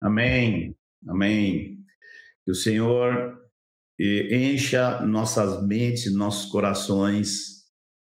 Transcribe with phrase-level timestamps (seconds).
[0.00, 0.76] Amém.
[1.06, 1.78] Amém.
[2.44, 3.38] Que o Senhor
[4.00, 7.64] eh, encha nossas mentes, nossos corações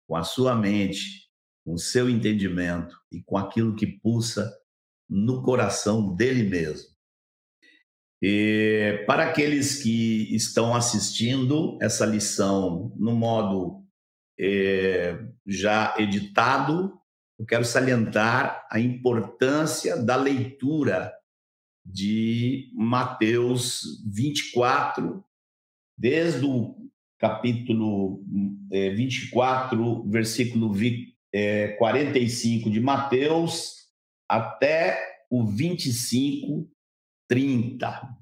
[0.07, 1.29] com a sua mente,
[1.65, 4.51] com o seu entendimento e com aquilo que pulsa
[5.09, 6.89] no coração dele mesmo.
[8.21, 13.83] E para aqueles que estão assistindo essa lição no modo
[14.39, 15.17] eh,
[15.47, 16.93] já editado,
[17.39, 21.11] eu quero salientar a importância da leitura
[21.85, 25.23] de Mateus 24,
[25.97, 26.75] desde o
[27.19, 28.23] capítulo
[28.69, 30.73] 24, é, versículo
[31.77, 33.87] 45 é, de Mateus,
[34.27, 34.99] até
[35.29, 36.69] o 25,
[37.27, 38.17] 30.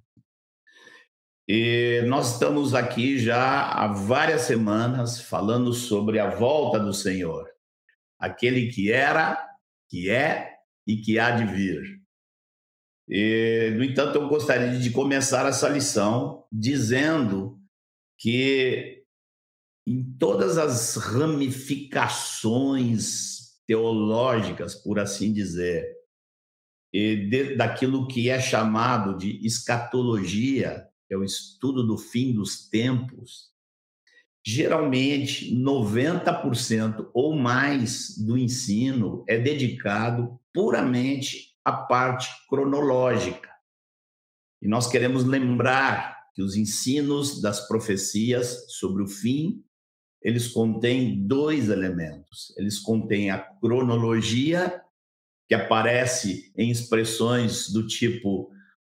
[1.48, 7.49] E nós estamos aqui já há várias semanas falando sobre a volta do Senhor,
[8.20, 9.49] aquele que era,
[9.90, 11.98] que é e que há de vir.
[13.09, 17.60] E, no entanto, eu gostaria de começar essa lição dizendo
[18.20, 19.04] que
[19.88, 25.87] em todas as ramificações teológicas, por assim dizer,
[26.93, 33.49] de, daquilo que é chamado de escatologia, que é o estudo do fim dos tempos,
[34.46, 43.49] geralmente 90% ou mais do ensino é dedicado puramente a parte cronológica.
[44.62, 49.63] E nós queremos lembrar que os ensinos das profecias sobre o fim,
[50.21, 52.54] eles contêm dois elementos.
[52.57, 54.82] Eles contêm a cronologia,
[55.48, 58.52] que aparece em expressões do tipo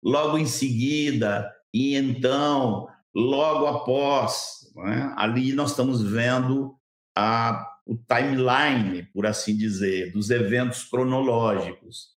[0.03, 4.71] logo em seguida, e então, logo após.
[4.87, 5.13] É?
[5.17, 6.75] Ali nós estamos vendo
[7.17, 12.20] a, o timeline, por assim dizer, dos eventos cronológicos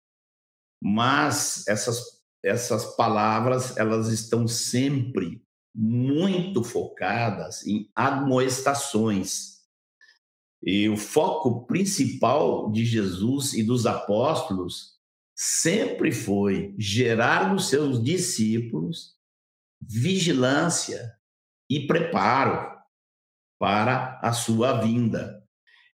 [0.81, 2.03] mas essas,
[2.43, 5.43] essas palavras elas estão sempre
[5.75, 9.61] muito focadas em admoestações.
[10.63, 14.99] E o foco principal de Jesus e dos apóstolos
[15.35, 19.15] sempre foi gerar nos seus discípulos
[19.81, 21.17] vigilância
[21.69, 22.79] e preparo
[23.59, 25.43] para a sua vinda.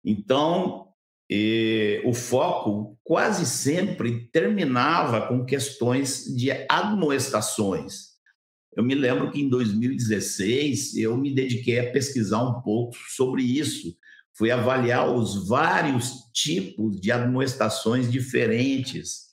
[0.05, 0.86] Então,
[1.29, 8.17] e o foco quase sempre terminava com questões de admoestações.
[8.77, 13.97] Eu me lembro que em 2016 eu me dediquei a pesquisar um pouco sobre isso.
[14.35, 19.27] Fui avaliar os vários tipos de admoestações diferentes.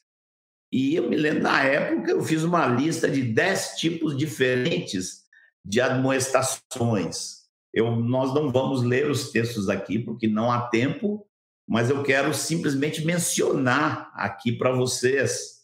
[0.71, 5.23] E eu me lembro, na época, eu fiz uma lista de 10 tipos diferentes
[5.63, 7.43] de admoestações.
[7.73, 11.27] Eu, nós não vamos ler os textos aqui, porque não há tempo,
[11.67, 15.61] mas eu quero simplesmente mencionar aqui para vocês.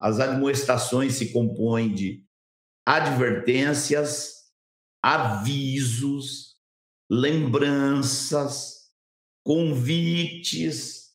[0.00, 2.24] As admoestações se compõem de
[2.84, 4.34] advertências,
[5.02, 6.56] avisos,
[7.10, 8.76] lembranças,
[9.42, 11.06] convites,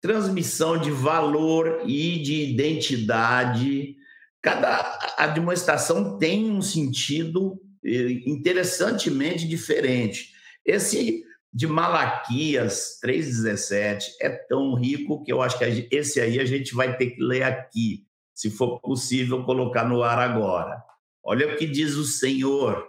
[0.00, 3.96] transmissão de valor e de identidade.
[4.42, 10.32] Cada admoestação tem um sentido eh, interessantemente diferente.
[10.64, 16.74] Esse de Malaquias 3,17 é tão rico que eu acho que esse aí a gente
[16.74, 20.82] vai ter que ler aqui, se for possível colocar no ar agora.
[21.24, 22.86] Olha o que diz o Senhor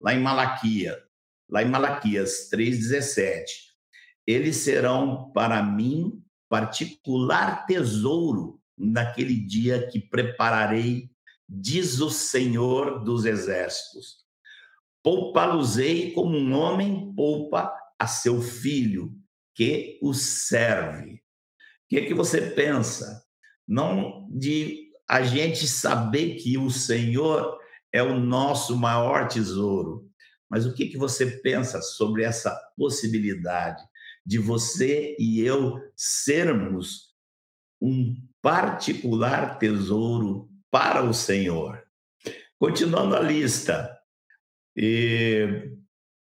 [0.00, 0.96] lá em Malaquias,
[1.48, 3.44] lá em Malaquias 3,17.
[4.26, 11.10] Eles serão para mim particular tesouro naquele dia que prepararei,
[11.48, 14.24] diz o Senhor dos exércitos.
[15.02, 19.12] Poupa-los-ei como um homem poupa a seu filho
[19.54, 21.14] que o serve.
[21.14, 21.18] O
[21.88, 23.24] que, é que você pensa?
[23.66, 27.58] Não de a gente saber que o Senhor
[27.92, 30.10] é o nosso maior tesouro,
[30.50, 33.82] mas o que, que você pensa sobre essa possibilidade
[34.26, 37.14] de você e eu sermos
[37.80, 41.82] um particular tesouro para o Senhor?
[42.58, 43.94] Continuando a lista,
[44.76, 45.73] e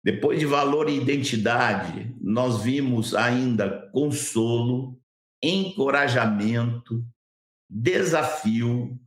[0.03, 4.99] depois de valor e identidade, nós vimos ainda consolo,
[5.43, 7.05] encorajamento,
[7.69, 8.99] desafio,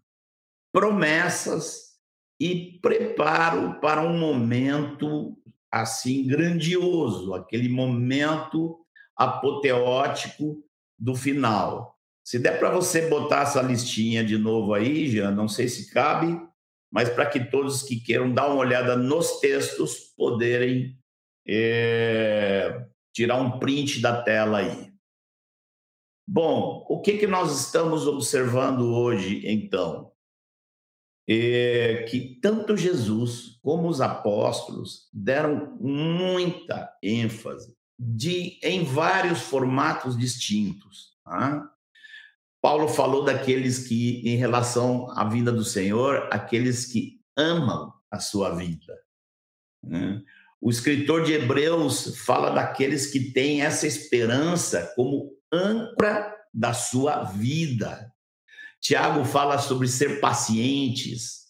[0.72, 1.94] promessas
[2.40, 5.38] e preparo para um momento
[5.72, 8.80] assim grandioso, aquele momento
[9.16, 10.64] apoteótico
[11.00, 11.98] do final.
[12.24, 16.40] Se der para você botar essa listinha de novo aí, já não sei se cabe,
[16.94, 20.96] mas para que todos que queiram dar uma olhada nos textos poderem
[21.48, 24.94] é, tirar um print da tela aí.
[26.28, 30.14] Bom, o que, que nós estamos observando hoje, então?
[31.28, 41.14] é que tanto Jesus como os apóstolos deram muita ênfase de, em vários formatos distintos.
[41.24, 41.73] Tá?
[42.64, 48.56] Paulo falou daqueles que, em relação à vida do Senhor, aqueles que amam a sua
[48.56, 48.98] vida.
[49.84, 50.24] Né?
[50.62, 58.10] O escritor de Hebreus fala daqueles que têm essa esperança como âncora da sua vida.
[58.80, 61.48] Tiago fala sobre ser pacientes.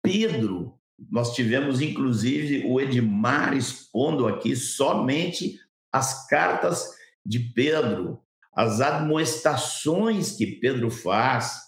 [0.00, 0.78] Pedro,
[1.10, 5.58] nós tivemos inclusive o Edmar expondo aqui somente
[5.92, 6.96] as cartas
[7.26, 8.22] de Pedro,
[8.58, 11.60] as admoestações que Pedro faz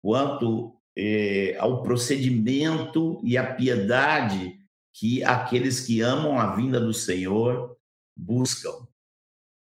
[0.00, 4.54] quanto eh, ao procedimento e à piedade
[4.94, 7.76] que aqueles que amam a vinda do Senhor
[8.16, 8.86] buscam.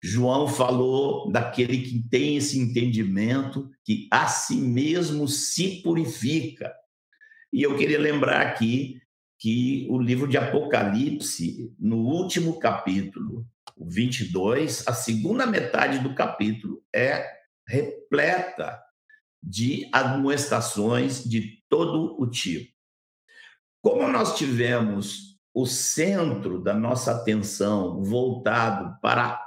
[0.02, 6.74] João falou daquele que tem esse entendimento, que a si mesmo se purifica.
[7.54, 9.00] E eu queria lembrar aqui
[9.38, 13.46] que o livro de Apocalipse, no último capítulo,
[13.78, 17.26] 22, a segunda metade do capítulo é
[17.68, 18.82] repleta
[19.42, 22.72] de admoestações de todo o tipo.
[23.82, 29.42] Como nós tivemos o centro da nossa atenção voltado para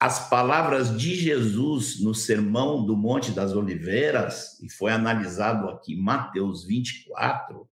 [0.00, 6.64] as palavras de Jesus no Sermão do Monte das Oliveiras, e foi analisado aqui Mateus
[6.64, 7.68] 24,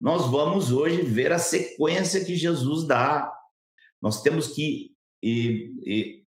[0.00, 3.32] nós vamos hoje ver a sequência que Jesus dá.
[4.02, 4.93] Nós temos que
[5.24, 6.24] e, e,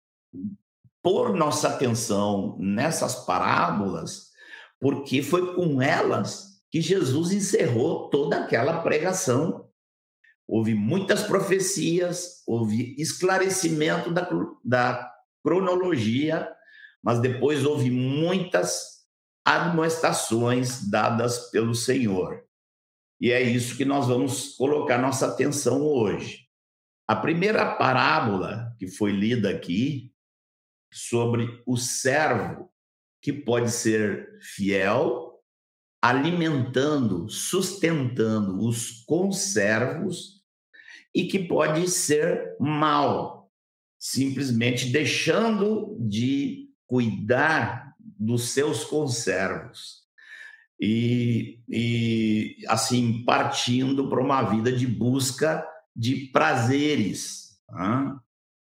[1.03, 4.31] pôr nossa atenção nessas parábolas,
[4.79, 9.67] porque foi com elas que Jesus encerrou toda aquela pregação.
[10.47, 14.29] Houve muitas profecias, houve esclarecimento da,
[14.63, 15.13] da
[15.43, 16.53] cronologia,
[17.03, 19.07] mas depois houve muitas
[19.45, 22.45] admoestações dadas pelo Senhor.
[23.19, 26.43] E é isso que nós vamos colocar nossa atenção hoje.
[27.07, 30.13] A primeira parábola que foi lida aqui
[30.93, 32.71] sobre o servo
[33.21, 35.41] que pode ser fiel,
[36.01, 40.43] alimentando, sustentando os conservos
[41.15, 43.51] e que pode ser mal,
[43.99, 50.03] simplesmente deixando de cuidar dos seus conservos.
[50.81, 57.61] E, e assim partindo para uma vida de busca de prazeres.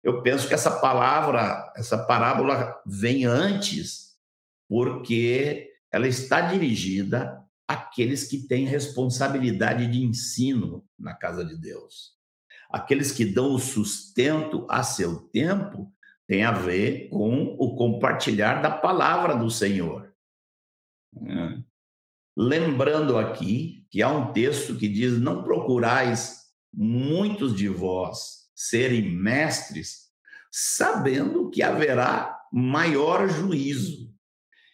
[0.03, 4.17] Eu penso que essa palavra, essa parábola vem antes,
[4.69, 12.15] porque ela está dirigida àqueles que têm responsabilidade de ensino na casa de Deus
[12.75, 15.93] aqueles que dão o sustento a seu tempo,
[16.27, 20.13] tem a ver com o compartilhar da palavra do Senhor.
[22.37, 26.44] Lembrando aqui que há um texto que diz: Não procurais
[26.77, 30.11] muitos de vós serem mestres,
[30.51, 34.13] sabendo que haverá maior juízo.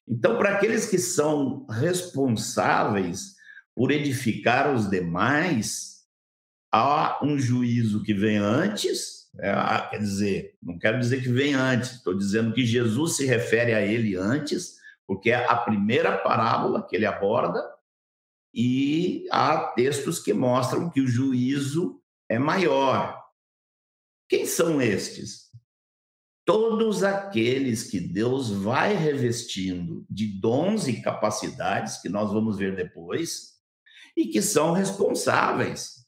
[0.07, 3.37] Então, para aqueles que são responsáveis
[3.75, 6.01] por edificar os demais,
[6.73, 9.53] há um juízo que vem antes, é,
[9.91, 13.81] quer dizer, não quero dizer que vem antes, estou dizendo que Jesus se refere a
[13.81, 17.63] ele antes, porque é a primeira parábola que ele aborda,
[18.53, 23.21] e há textos que mostram que o juízo é maior.
[24.29, 25.51] Quem são estes?
[26.45, 33.61] Todos aqueles que Deus vai revestindo de dons e capacidades, que nós vamos ver depois,
[34.17, 36.01] e que são responsáveis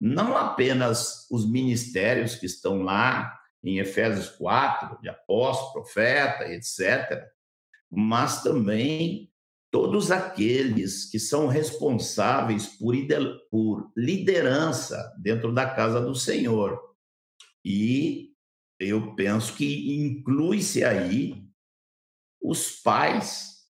[0.00, 7.22] não apenas os ministérios que estão lá em Efésios 4, de apóstolo, profeta, etc.,
[7.90, 9.29] mas também
[9.70, 16.78] todos aqueles que são responsáveis por liderança dentro da casa do Senhor.
[17.64, 18.34] E
[18.78, 21.46] eu penso que inclui-se aí
[22.42, 23.66] os pais,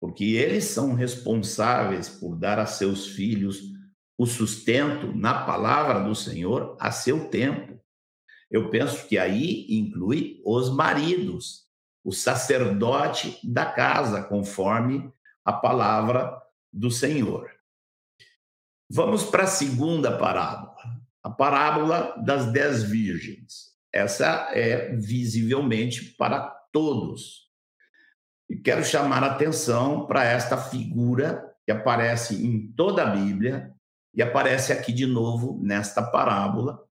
[0.00, 3.74] porque eles são responsáveis por dar a seus filhos
[4.16, 7.82] o sustento na palavra do Senhor a seu tempo.
[8.50, 11.64] Eu penso que aí inclui os maridos,
[12.04, 15.10] o sacerdote da casa, conforme
[15.44, 16.38] a palavra
[16.72, 17.50] do Senhor.
[18.90, 20.76] Vamos para a segunda parábola,
[21.22, 23.74] a parábola das dez virgens.
[23.92, 27.48] Essa é visivelmente para todos.
[28.50, 33.74] E quero chamar a atenção para esta figura que aparece em toda a Bíblia,
[34.12, 36.84] e aparece aqui de novo nesta parábola,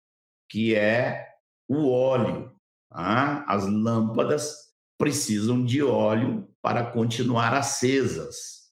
[0.50, 1.36] que é
[1.68, 2.56] o óleo.
[2.90, 3.46] Tá?
[3.48, 4.71] As lâmpadas
[5.02, 8.70] precisam de óleo para continuar acesas.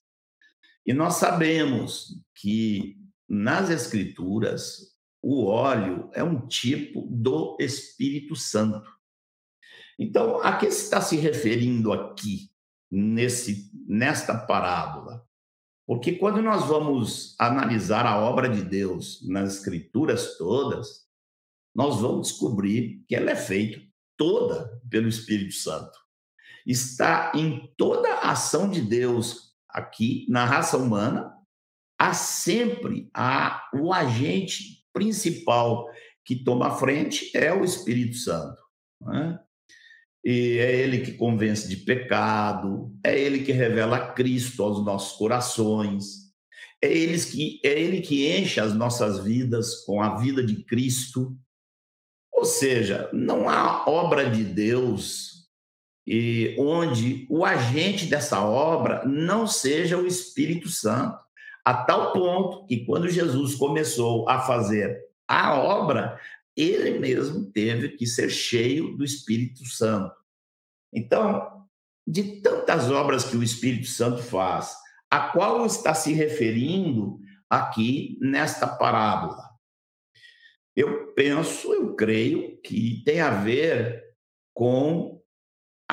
[0.86, 2.96] E nós sabemos que
[3.28, 8.88] nas Escrituras o óleo é um tipo do Espírito Santo.
[9.98, 12.52] Então, a que está se referindo aqui
[12.88, 15.26] nesse nesta parábola?
[15.84, 21.08] Porque quando nós vamos analisar a obra de Deus nas escrituras todas,
[21.74, 23.82] nós vamos descobrir que ela é feita
[24.16, 25.98] toda pelo Espírito Santo.
[26.66, 31.32] Está em toda a ação de Deus aqui na raça humana,
[31.98, 35.88] há sempre há o agente principal
[36.24, 38.60] que toma a frente é o Espírito Santo.
[39.00, 39.38] Né?
[40.24, 46.30] E é ele que convence de pecado, é ele que revela Cristo aos nossos corações,
[46.82, 51.36] é ele que, é ele que enche as nossas vidas com a vida de Cristo.
[52.32, 55.39] Ou seja, não há obra de Deus
[56.06, 61.18] e onde o agente dessa obra não seja o Espírito Santo,
[61.64, 66.18] a tal ponto que quando Jesus começou a fazer a obra,
[66.56, 70.14] ele mesmo teve que ser cheio do Espírito Santo.
[70.92, 71.66] Então,
[72.06, 74.74] de tantas obras que o Espírito Santo faz,
[75.10, 79.48] a qual está se referindo aqui nesta parábola?
[80.74, 84.02] Eu penso, eu creio que tem a ver
[84.54, 85.19] com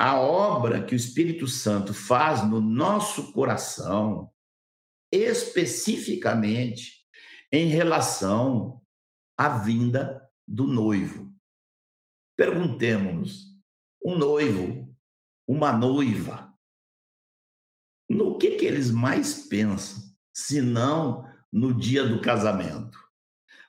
[0.00, 4.32] a obra que o Espírito Santo faz no nosso coração,
[5.10, 7.04] especificamente
[7.50, 8.80] em relação
[9.36, 11.34] a vinda do noivo.
[12.36, 13.58] Perguntemos-nos:
[14.00, 14.96] um noivo,
[15.48, 16.56] uma noiva,
[18.08, 22.96] no que, que eles mais pensam, se não no dia do casamento?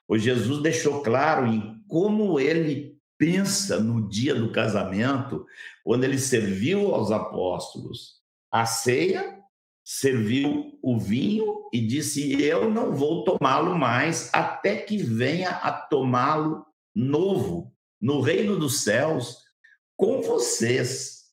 [0.07, 5.45] O Jesus deixou claro em como ele pensa no dia do casamento,
[5.89, 9.39] quando ele serviu aos apóstolos a ceia
[9.83, 16.63] serviu o vinho e disse: Eu não vou tomá-lo mais até que venha a tomá-lo
[16.93, 19.39] novo no reino dos céus
[19.97, 21.23] com vocês.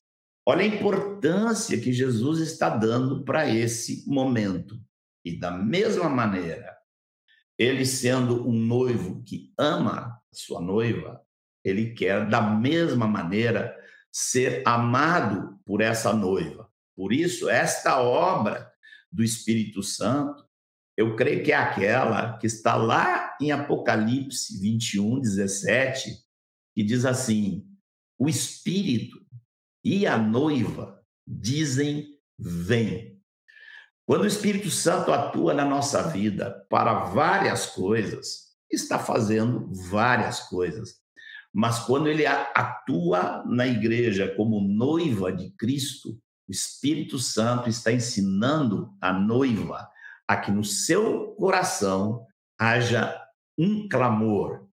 [0.43, 4.81] Olha a importância que Jesus está dando para esse momento.
[5.23, 6.75] E da mesma maneira,
[7.59, 11.21] ele sendo um noivo que ama a sua noiva,
[11.63, 13.77] ele quer da mesma maneira
[14.19, 16.67] ser amado por essa noiva.
[16.95, 18.67] Por isso, esta obra
[19.11, 20.43] do Espírito Santo,
[20.97, 26.17] eu creio que é aquela que está lá em Apocalipse 21, 17,
[26.73, 27.63] que diz assim:
[28.17, 29.23] o Espírito
[29.83, 33.21] e a noiva dizem: vem.
[34.03, 41.05] Quando o Espírito Santo atua na nossa vida para várias coisas, está fazendo várias coisas.
[41.57, 46.11] Mas quando ele atua na igreja como noiva de Cristo,
[46.47, 49.89] o Espírito Santo está ensinando a noiva
[50.27, 52.23] a que no seu coração
[52.59, 53.19] haja
[53.57, 54.67] um clamor,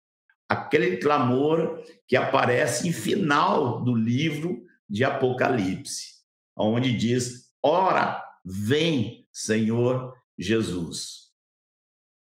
[0.49, 6.21] aquele clamor que aparece em final do livro de Apocalipse,
[6.53, 11.31] onde diz: Ora, vem, Senhor Jesus.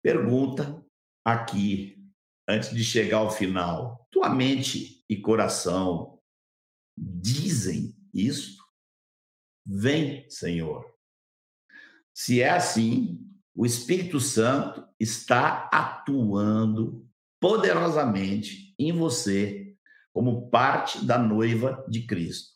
[0.02, 0.84] Pergunta
[1.24, 2.04] aqui,
[2.48, 6.20] antes de chegar ao final: tua mente e coração
[6.94, 8.62] dizem isso?
[9.64, 10.84] Vem, Senhor.
[12.12, 13.18] Se é assim,
[13.54, 17.08] o Espírito Santo está atuando
[17.40, 19.74] poderosamente em você
[20.12, 22.50] como parte da noiva de Cristo.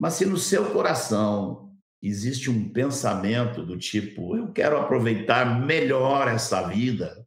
[0.00, 6.66] Mas se no seu coração existe um pensamento do tipo, eu quero aproveitar melhor essa
[6.66, 7.24] vida,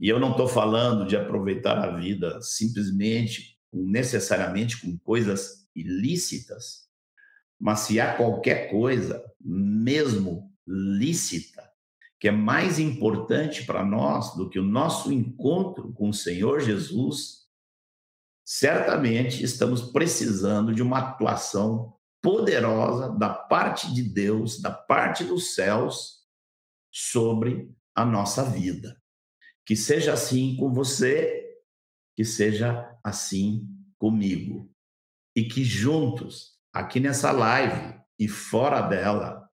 [0.00, 6.88] e eu não estou falando de aproveitar a vida simplesmente, necessariamente com coisas ilícitas,
[7.60, 11.68] mas se há qualquer coisa, mesmo lícita,
[12.20, 17.48] que é mais importante para nós do que o nosso encontro com o Senhor Jesus,
[18.44, 26.24] certamente estamos precisando de uma atuação poderosa da parte de Deus, da parte dos céus,
[26.90, 28.97] sobre a nossa vida.
[29.68, 31.46] Que seja assim com você,
[32.16, 34.74] que seja assim comigo.
[35.36, 39.46] E que juntos aqui nessa live e fora dela,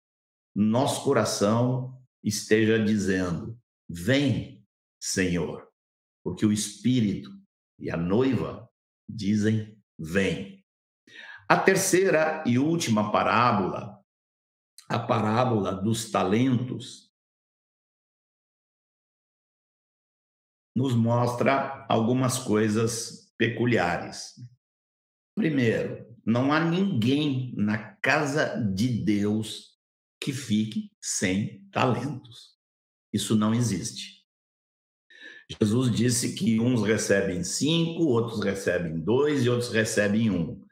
[0.54, 3.58] nosso coração esteja dizendo:
[3.90, 4.64] Vem,
[5.02, 5.68] Senhor,
[6.22, 7.36] porque o Espírito
[7.80, 8.70] e a noiva
[9.08, 10.64] dizem: Vem.
[11.48, 14.00] A terceira e última parábola,
[14.88, 17.03] a parábola dos talentos,
[20.74, 24.34] nos mostra algumas coisas peculiares.
[25.34, 29.74] Primeiro, não há ninguém na casa de Deus
[30.20, 32.54] que fique sem talentos.
[33.12, 34.24] Isso não existe.
[35.60, 40.64] Jesus disse que uns recebem cinco, outros recebem dois e outros recebem um.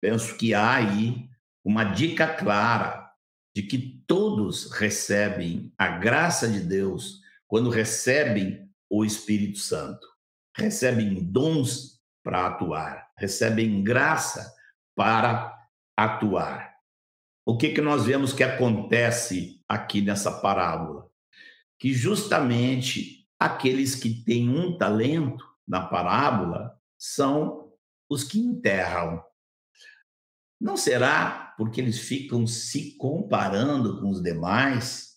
[0.00, 1.28] Penso que há aí
[1.64, 3.10] uma dica clara
[3.54, 10.06] de que todos recebem a graça de Deus quando recebem o Espírito Santo.
[10.54, 14.54] Recebem dons para atuar, recebem graça
[14.94, 15.58] para
[15.96, 16.76] atuar.
[17.44, 21.10] O que, que nós vemos que acontece aqui nessa parábola?
[21.78, 27.72] Que justamente aqueles que têm um talento na parábola são
[28.10, 29.24] os que enterram.
[30.60, 35.11] Não será porque eles ficam se comparando com os demais,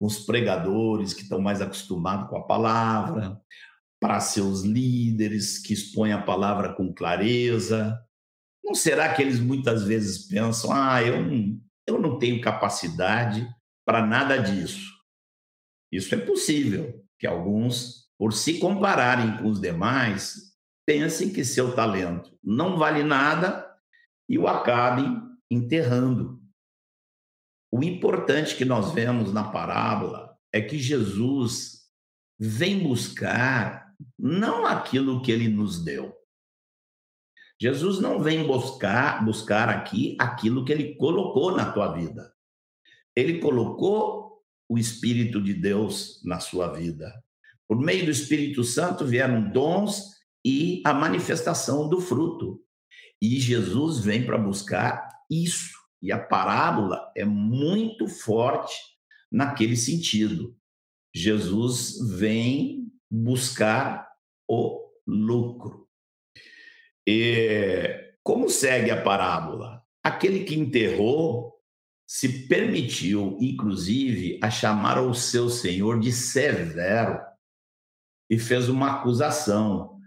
[0.00, 3.40] os pregadores que estão mais acostumados com a palavra,
[4.00, 7.98] para seus líderes que expõem a palavra com clareza?
[8.64, 13.48] Não será que eles muitas vezes pensam, ah, eu não, eu não tenho capacidade
[13.86, 14.92] para nada disso?
[15.90, 20.52] Isso é possível, que alguns, por se compararem com os demais,
[20.86, 23.66] pensem que seu talento não vale nada
[24.28, 26.40] e o acabem enterrando.
[27.70, 31.86] O importante que nós vemos na parábola é que Jesus
[32.38, 36.14] vem buscar não aquilo que ele nos deu.
[37.60, 42.32] Jesus não vem buscar buscar aqui aquilo que ele colocou na tua vida.
[43.14, 47.12] Ele colocou o espírito de Deus na sua vida.
[47.68, 52.62] Por meio do Espírito Santo vieram dons e a manifestação do fruto.
[53.20, 55.75] E Jesus vem para buscar isso.
[56.02, 58.74] E a parábola é muito forte
[59.30, 60.56] naquele sentido.
[61.14, 64.06] Jesus vem buscar
[64.48, 65.88] o lucro.
[67.06, 69.82] E como segue a parábola?
[70.02, 71.54] Aquele que enterrou
[72.06, 77.20] se permitiu, inclusive, a chamar o seu senhor de severo
[78.30, 80.00] e fez uma acusação.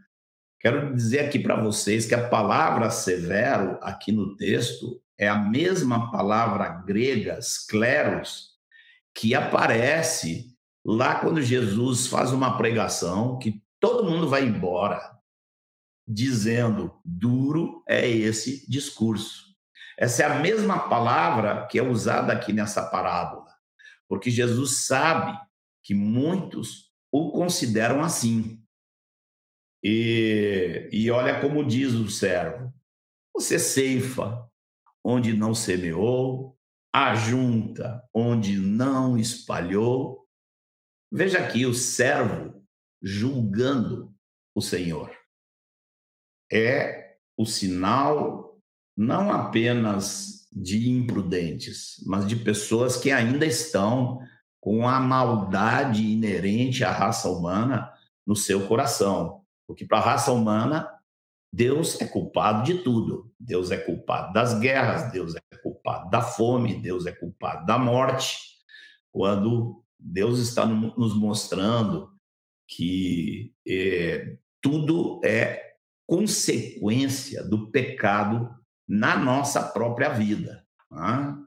[0.60, 6.10] Quero dizer aqui para vocês que a palavra severo, aqui no texto, é a mesma
[6.10, 8.58] palavra grega, scleros,
[9.14, 15.20] que aparece lá quando Jesus faz uma pregação que todo mundo vai embora
[16.08, 19.50] dizendo duro é esse discurso.
[19.98, 23.54] Essa é a mesma palavra que é usada aqui nessa parábola,
[24.08, 25.38] porque Jesus sabe
[25.84, 28.64] que muitos o consideram assim.
[29.84, 32.74] E, e olha como diz o servo:
[33.34, 34.49] você ceifa
[35.04, 36.58] onde não semeou,
[36.94, 40.28] ajunta onde não espalhou.
[41.12, 42.64] Veja aqui o servo
[43.02, 44.14] julgando
[44.54, 45.12] o Senhor.
[46.52, 48.60] É o sinal
[48.98, 54.20] não apenas de imprudentes, mas de pessoas que ainda estão
[54.60, 57.92] com a maldade inerente à raça humana
[58.26, 59.42] no seu coração.
[59.66, 60.92] Porque para a raça humana,
[61.52, 63.32] Deus é culpado de tudo.
[63.40, 68.38] Deus é culpado das guerras, Deus é culpado da fome, Deus é culpado da morte.
[69.12, 72.14] Quando Deus está nos mostrando
[72.68, 75.74] que é, tudo é
[76.08, 78.50] consequência do pecado
[78.88, 80.66] na nossa própria vida.
[80.90, 81.38] Tá?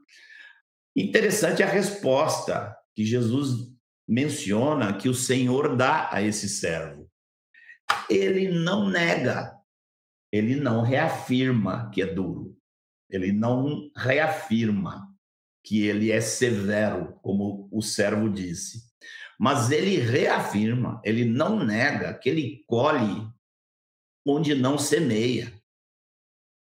[0.95, 3.73] Interessante a resposta que Jesus
[4.07, 7.09] menciona que o Senhor dá a esse servo.
[8.09, 9.53] Ele não nega,
[10.33, 12.57] ele não reafirma que é duro,
[13.07, 15.07] ele não reafirma
[15.63, 18.91] que ele é severo, como o servo disse.
[19.39, 23.31] Mas ele reafirma, ele não nega que ele colhe
[24.25, 25.53] onde não semeia.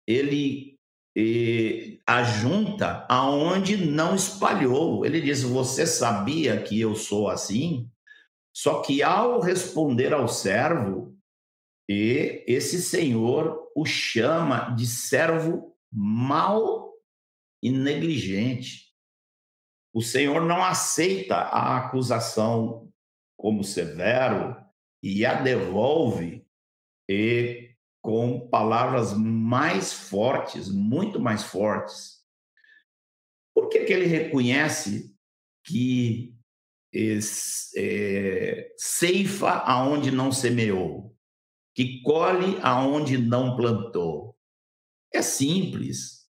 [0.06, 0.78] Ele
[1.16, 5.06] e, ajunta aonde não espalhou.
[5.06, 7.88] Ele diz: Você sabia que eu sou assim?
[8.52, 11.13] Só que ao responder ao servo,
[11.88, 16.94] e esse senhor o chama de servo mau
[17.62, 18.92] e negligente.
[19.92, 22.92] O Senhor não aceita a acusação
[23.38, 24.56] como severo
[25.02, 26.44] e a devolve
[27.08, 32.24] e com palavras mais fortes, muito mais fortes.
[33.54, 35.14] Por que, que ele reconhece
[35.64, 36.34] que
[37.76, 41.13] é, ceifa aonde não semeou,
[41.74, 44.36] que colhe aonde não plantou?
[45.12, 46.26] É simples.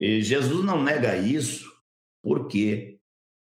[0.00, 1.70] E Jesus não nega isso,
[2.22, 2.98] porque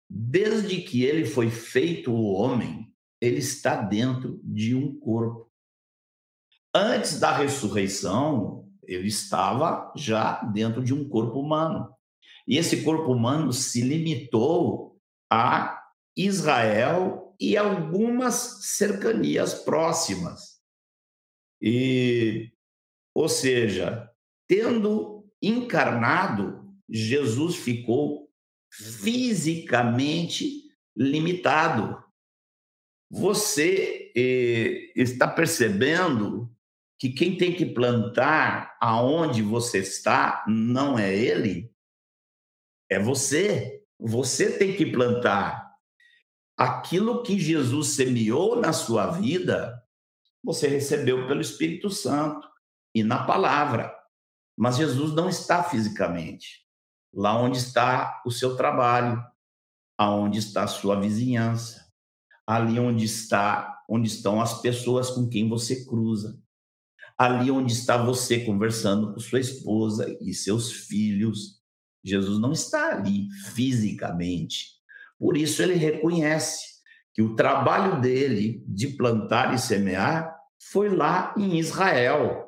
[0.09, 5.49] desde que ele foi feito o homem, ele está dentro de um corpo.
[6.73, 11.89] Antes da ressurreição, ele estava já dentro de um corpo humano.
[12.47, 14.99] E esse corpo humano se limitou
[15.31, 15.81] a
[16.15, 20.54] Israel e algumas cercanias próximas.
[21.61, 22.51] E,
[23.13, 24.09] ou seja,
[24.47, 28.29] tendo encarnado, Jesus ficou
[28.71, 30.63] fisicamente
[30.95, 32.03] limitado.
[33.09, 36.51] Você eh, está percebendo
[36.97, 41.71] que quem tem que plantar aonde você está não é ele,
[42.89, 43.83] é você.
[43.99, 45.73] Você tem que plantar.
[46.57, 49.81] Aquilo que Jesus semeou na sua vida,
[50.45, 52.47] você recebeu pelo Espírito Santo
[52.93, 53.93] e na palavra.
[54.55, 56.65] Mas Jesus não está fisicamente
[57.15, 59.23] lá onde está o seu trabalho,
[59.97, 61.85] aonde está a sua vizinhança,
[62.45, 66.37] ali onde está, onde estão as pessoas com quem você cruza,
[67.17, 71.61] ali onde está você conversando com sua esposa e seus filhos.
[72.03, 74.75] Jesus não está ali fisicamente.
[75.17, 76.75] Por isso ele reconhece
[77.13, 80.34] que o trabalho dele de plantar e semear
[80.71, 82.47] foi lá em Israel.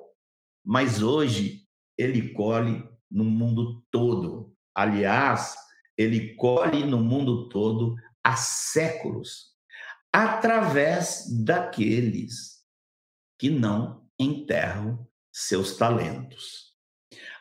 [0.66, 4.54] Mas hoje ele colhe no mundo todo.
[4.76, 5.56] Aliás,
[5.98, 9.56] ele colhe no mundo todo há séculos,
[10.12, 12.64] através daqueles
[13.40, 16.74] que não enterram seus talentos.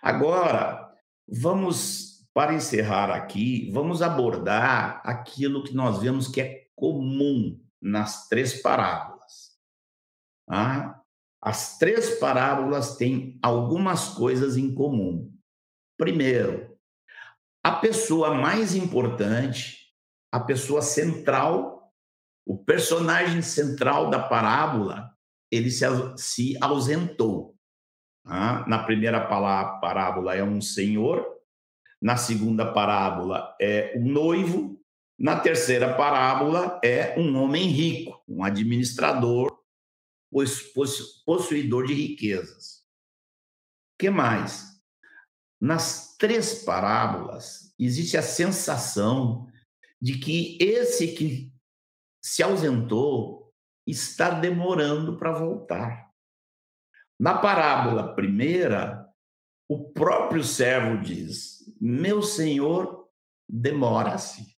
[0.00, 0.94] Agora,
[1.26, 8.60] vamos, para encerrar aqui, vamos abordar aquilo que nós vemos que é comum nas três
[8.62, 9.15] parábolas.
[10.48, 11.00] Ah,
[11.42, 15.32] as três parábolas têm algumas coisas em comum.
[15.98, 16.76] Primeiro,
[17.64, 19.92] a pessoa mais importante,
[20.32, 21.92] a pessoa central,
[22.46, 25.12] o personagem central da parábola
[25.50, 25.84] ele se,
[26.16, 27.56] se ausentou.
[28.24, 31.24] Ah, na primeira parábola é um senhor,
[32.02, 34.80] na segunda parábola é um noivo,
[35.18, 39.55] na terceira parábola é um homem rico, um administrador,
[41.24, 42.84] possuidor de riquezas.
[43.98, 44.80] Que mais?
[45.60, 49.50] Nas três parábolas, existe a sensação
[50.00, 51.52] de que esse que
[52.22, 53.54] se ausentou
[53.86, 56.12] está demorando para voltar.
[57.18, 59.08] Na parábola primeira,
[59.68, 63.08] o próprio servo diz: Meu senhor
[63.48, 64.54] demora-se.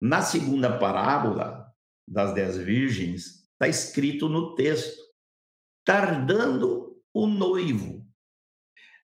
[0.00, 1.72] Na segunda parábola
[2.06, 5.00] das dez virgens, está escrito no texto:
[5.84, 8.04] tardando o noivo.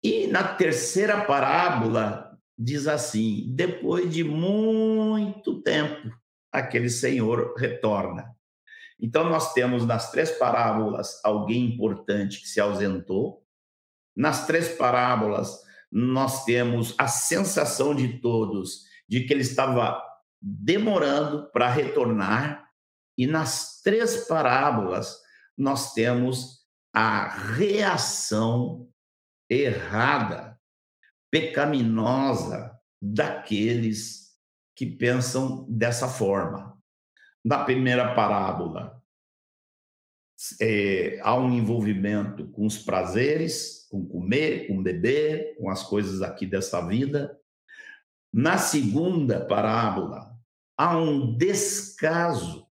[0.03, 6.11] E na terceira parábola, diz assim: depois de muito tempo,
[6.53, 8.35] aquele senhor retorna.
[8.99, 13.45] Então, nós temos nas três parábolas alguém importante que se ausentou.
[14.17, 15.61] Nas três parábolas,
[15.93, 20.03] nós temos a sensação de todos de que ele estava
[20.41, 22.66] demorando para retornar.
[23.17, 25.17] E nas três parábolas,
[25.57, 28.89] nós temos a reação
[29.49, 30.59] errada,
[31.31, 34.35] pecaminosa daqueles
[34.75, 36.77] que pensam dessa forma
[37.47, 39.01] na primeira parábola,
[40.61, 46.45] é, há um envolvimento com os prazeres, com comer, com beber, com as coisas aqui
[46.45, 47.39] dessa vida.
[48.35, 50.37] Na segunda parábola,
[50.77, 52.66] há um descaso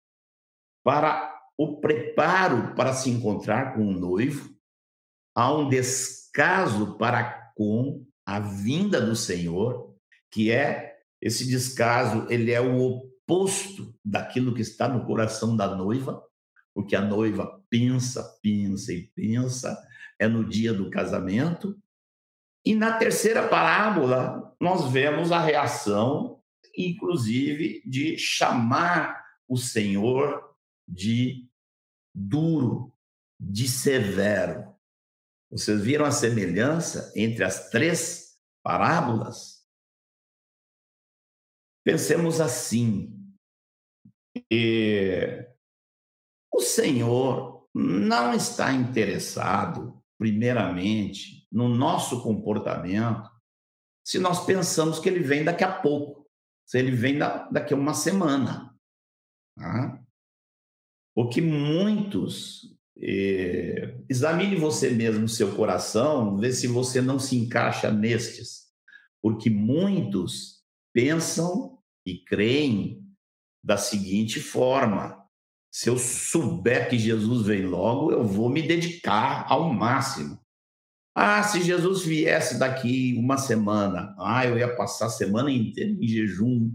[0.84, 4.54] para o preparo para se encontrar com o noivo,
[5.34, 9.94] há um descaso para com a vinda do Senhor,
[10.30, 16.22] que é esse descaso, ele é o oposto daquilo que está no coração da noiva,
[16.74, 19.80] porque a noiva pensa, pensa e pensa,
[20.18, 21.78] é no dia do casamento.
[22.64, 26.40] E na terceira parábola, nós vemos a reação,
[26.76, 30.43] inclusive, de chamar o Senhor
[30.86, 31.48] de
[32.14, 32.92] duro,
[33.40, 34.74] de severo.
[35.50, 39.64] Vocês viram a semelhança entre as três parábolas?
[41.84, 43.12] Pensemos assim.
[46.52, 53.30] o Senhor não está interessado, primeiramente, no nosso comportamento,
[54.04, 56.28] se nós pensamos que ele vem daqui a pouco,
[56.66, 58.76] se ele vem daqui a uma semana.
[59.56, 60.03] Tá?
[61.14, 62.74] Porque muitos.
[62.96, 68.64] Eh, examine você mesmo seu coração, vê se você não se encaixa nestes.
[69.22, 73.02] Porque muitos pensam e creem
[73.62, 75.24] da seguinte forma:
[75.72, 80.38] se eu souber que Jesus vem logo, eu vou me dedicar ao máximo.
[81.16, 86.08] Ah, se Jesus viesse daqui uma semana, ah, eu ia passar a semana inteira em
[86.08, 86.72] jejum,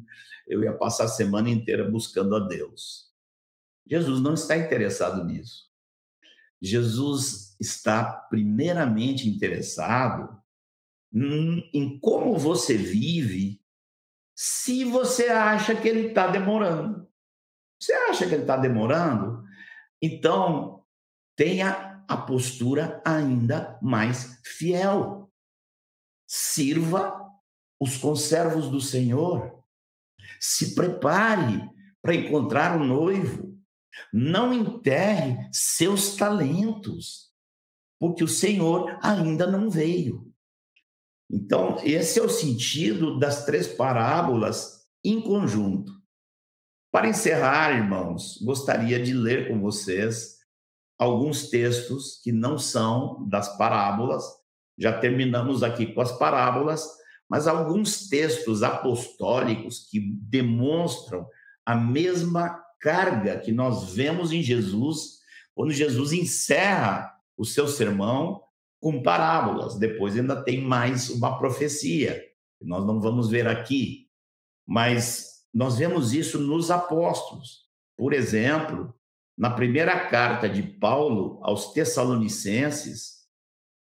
[0.47, 3.08] eu ia passar a semana inteira buscando a Deus.
[3.89, 5.67] Jesus não está interessado nisso.
[6.61, 10.37] Jesus está primeiramente interessado
[11.11, 13.59] em como você vive
[14.35, 17.09] se você acha que ele está demorando.
[17.81, 19.43] Você acha que ele está demorando?
[20.01, 20.85] Então,
[21.35, 25.31] tenha a postura ainda mais fiel.
[26.27, 27.19] Sirva
[27.79, 29.63] os conservos do Senhor.
[30.39, 31.69] Se prepare
[32.01, 33.58] para encontrar o noivo.
[34.13, 37.29] Não enterre seus talentos,
[37.99, 40.29] porque o Senhor ainda não veio.
[41.29, 45.93] Então, esse é o sentido das três parábolas em conjunto.
[46.91, 50.39] Para encerrar, irmãos, gostaria de ler com vocês
[50.97, 54.23] alguns textos que não são das parábolas.
[54.77, 56.83] Já terminamos aqui com as parábolas,
[57.29, 61.27] mas alguns textos apostólicos que demonstram
[61.63, 65.19] a mesma carga que nós vemos em Jesus
[65.53, 68.41] quando Jesus encerra o seu sermão
[68.79, 69.77] com parábolas.
[69.77, 72.23] Depois ainda tem mais uma profecia,
[72.57, 74.09] que nós não vamos ver aqui,
[74.65, 77.67] mas nós vemos isso nos apóstolos.
[77.97, 78.93] Por exemplo,
[79.37, 83.19] na primeira carta de Paulo aos Tessalonicenses,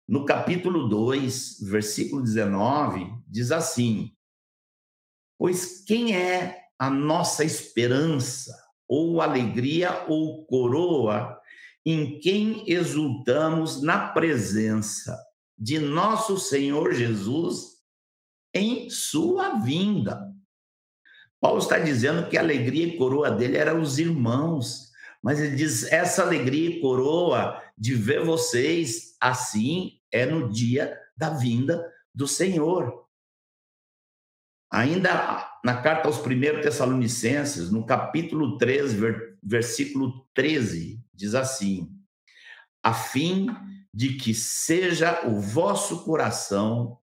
[0.08, 4.12] no capítulo 2, versículo 19, diz assim:
[5.38, 8.56] Pois quem é a nossa esperança,
[8.88, 11.38] ou alegria, ou coroa
[11.84, 15.16] em quem exultamos na presença
[15.56, 17.78] de nosso Senhor Jesus
[18.54, 20.32] em sua vinda.
[21.40, 24.90] Paulo está dizendo que a alegria e coroa dele eram os irmãos,
[25.22, 31.30] mas ele diz: essa alegria e coroa de ver vocês assim é no dia da
[31.30, 33.07] vinda do Senhor.
[34.70, 38.94] Ainda na carta aos primeiros Tessalonicenses, no capítulo 3,
[39.42, 41.98] versículo 13, diz assim:
[42.82, 43.48] a fim
[43.92, 46.98] de que seja o vosso coração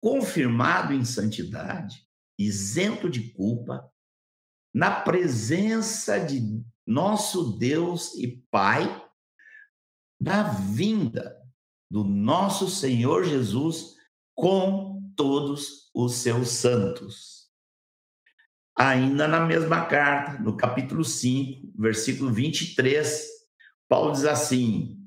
[0.00, 2.06] confirmado em santidade,
[2.38, 3.90] isento de culpa,
[4.72, 9.04] na presença de nosso Deus e Pai,
[10.20, 11.36] na vinda
[11.90, 13.96] do nosso Senhor Jesus
[14.34, 14.89] com
[15.20, 17.50] todos os seus santos.
[18.74, 23.28] Ainda na mesma carta, no capítulo 5, versículo 23,
[23.86, 24.98] Paulo diz assim: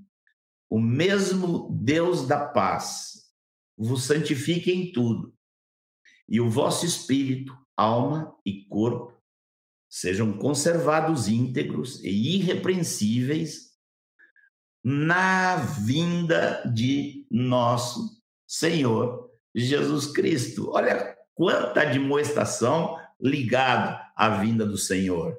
[0.70, 3.24] O mesmo Deus da paz
[3.76, 5.34] vos santifique em tudo,
[6.30, 9.20] e o vosso espírito, alma e corpo
[9.90, 13.74] sejam conservados íntegros e irrepreensíveis
[14.84, 19.23] na vinda de nosso Senhor
[19.56, 20.72] Jesus Cristo.
[20.72, 25.38] Olha quanta admoestação ligada à vinda do Senhor.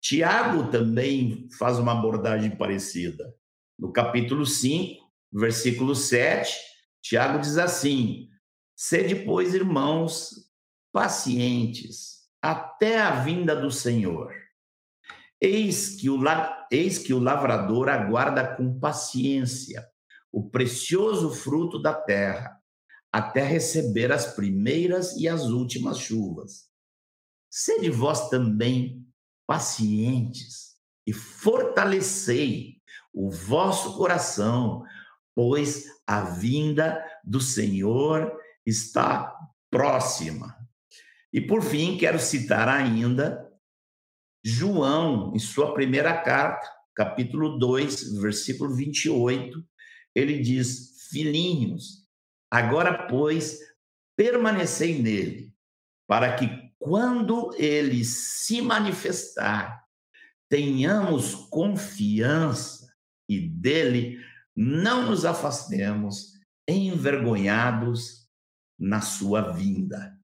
[0.00, 3.34] Tiago também faz uma abordagem parecida.
[3.78, 6.56] No capítulo 5, versículo 7,
[7.02, 8.28] Tiago diz assim:
[8.76, 10.48] Sede, pois, irmãos,
[10.92, 14.32] pacientes até a vinda do Senhor.
[15.40, 16.18] Eis que, o,
[16.70, 19.88] eis que o lavrador aguarda com paciência
[20.32, 22.57] o precioso fruto da terra,
[23.12, 26.68] até receber as primeiras e as últimas chuvas.
[27.50, 29.06] Sede vós também
[29.46, 32.76] pacientes e fortalecei
[33.12, 34.84] o vosso coração,
[35.34, 38.30] pois a vinda do Senhor
[38.66, 39.34] está
[39.70, 40.54] próxima.
[41.32, 43.48] E por fim, quero citar ainda
[44.44, 49.64] João, em sua primeira carta, capítulo 2, versículo 28,
[50.14, 52.07] ele diz: Filhinhos,
[52.50, 53.58] agora, pois,
[54.16, 55.54] permanecei nele,
[56.06, 59.84] para que quando ele se manifestar,
[60.48, 62.92] tenhamos confiança
[63.28, 64.18] e dele
[64.56, 66.32] não nos afastemos
[66.66, 68.28] envergonhados
[68.78, 70.18] na sua vinda.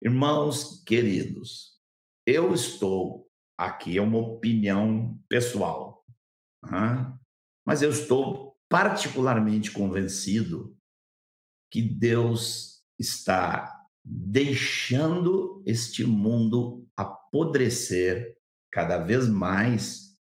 [0.00, 1.78] Irmãos queridos,
[2.26, 6.04] eu estou aqui, é uma opinião pessoal,
[7.64, 10.76] mas eu estou particularmente convencido
[11.72, 18.36] que Deus está deixando este mundo apodrecer
[18.70, 20.14] cada vez mais,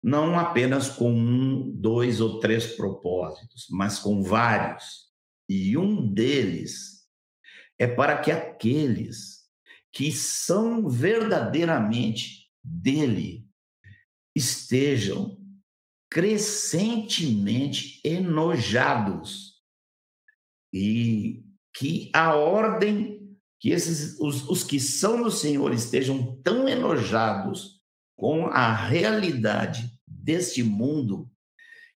[0.00, 5.06] não apenas com um, dois ou três propósitos, mas com vários.
[5.48, 7.04] E um deles
[7.80, 9.44] é para que aqueles
[9.92, 13.44] que são verdadeiramente dele
[14.36, 15.36] estejam
[16.08, 19.45] crescentemente enojados
[20.76, 21.42] e
[21.74, 27.80] que a ordem, que esses, os, os que são do Senhor estejam tão enojados
[28.14, 31.30] com a realidade deste mundo,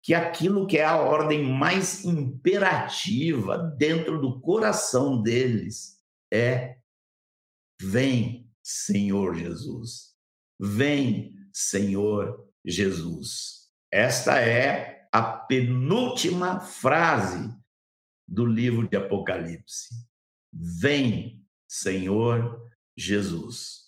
[0.02, 5.98] que aquilo que é a ordem mais imperativa dentro do coração deles
[6.30, 6.76] é:
[7.80, 10.14] vem, Senhor Jesus,
[10.60, 13.70] vem, Senhor Jesus.
[13.90, 17.56] Esta é a penúltima frase
[18.26, 19.94] do livro de Apocalipse.
[20.52, 22.60] Vem, Senhor
[22.96, 23.86] Jesus.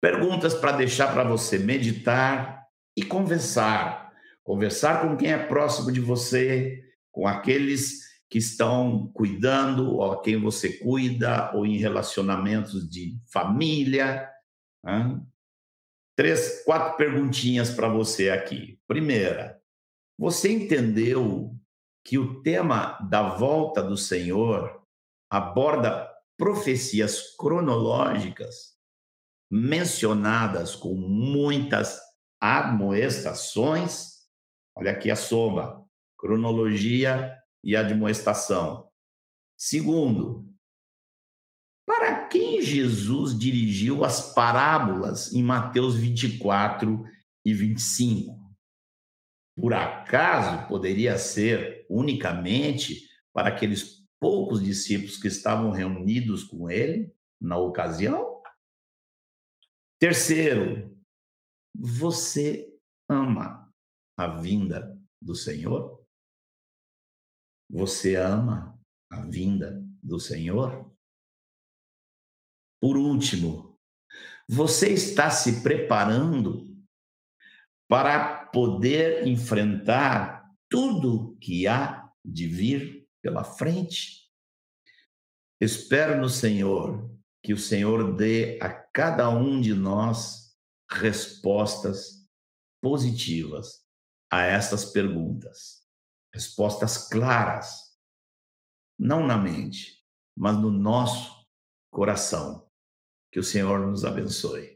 [0.00, 2.62] Perguntas para deixar para você meditar
[2.96, 4.12] e conversar.
[4.44, 10.40] Conversar com quem é próximo de você, com aqueles que estão cuidando, ou a quem
[10.40, 14.28] você cuida, ou em relacionamentos de família.
[14.84, 15.20] Né?
[16.14, 18.78] Três, quatro perguntinhas para você aqui.
[18.86, 19.60] Primeira,
[20.18, 21.55] você entendeu
[22.06, 24.80] que o tema da volta do Senhor
[25.28, 28.76] aborda profecias cronológicas
[29.50, 31.98] mencionadas com muitas
[32.40, 34.24] admoestações.
[34.76, 35.84] Olha aqui a soma:
[36.16, 38.88] cronologia e admoestação.
[39.58, 40.48] Segundo,
[41.84, 47.04] para quem Jesus dirigiu as parábolas em Mateus 24
[47.44, 48.45] e 25?
[49.56, 57.56] Por acaso poderia ser unicamente para aqueles poucos discípulos que estavam reunidos com ele na
[57.56, 58.42] ocasião?
[59.98, 60.94] Terceiro,
[61.74, 62.70] você
[63.08, 63.72] ama
[64.18, 66.04] a vinda do Senhor?
[67.70, 68.78] Você ama
[69.10, 70.94] a vinda do Senhor?
[72.80, 73.78] Por último,
[74.48, 76.76] você está se preparando
[77.88, 84.30] para poder enfrentar tudo que há de vir pela frente.
[85.60, 87.10] Espero no Senhor
[87.42, 90.56] que o Senhor dê a cada um de nós
[90.90, 92.28] respostas
[92.82, 93.84] positivas
[94.30, 95.86] a estas perguntas.
[96.34, 97.96] Respostas claras,
[98.98, 100.04] não na mente,
[100.36, 101.46] mas no nosso
[101.90, 102.68] coração.
[103.32, 104.75] Que o Senhor nos abençoe.